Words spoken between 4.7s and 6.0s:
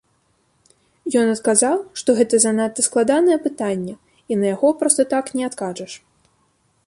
проста так не адкажаш.